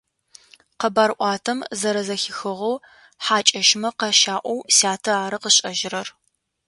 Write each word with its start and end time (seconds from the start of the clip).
Къэбарӏуатэм 0.79 1.59
зэрэзэхихыгъэу 1.79 2.75
хьакӏэщмэ 3.23 3.89
къащаӏоу 3.99 4.59
сятэ 4.77 5.11
ары 5.23 5.37
къышӏэжьырэр. 5.43 6.07